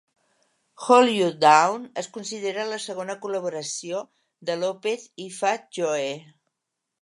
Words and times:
"Hold 0.85 1.11
You 1.15 1.27
Down" 1.43 1.83
es 2.01 2.09
considera 2.15 2.65
la 2.69 2.79
segona 2.85 3.17
col·laboració 3.27 4.01
de 4.51 4.57
Lopez 4.63 5.05
i 5.27 5.29
Fat 5.39 5.71
Joe. 5.81 6.11